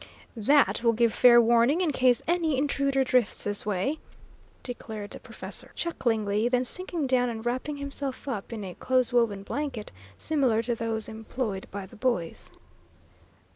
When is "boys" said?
11.97-12.49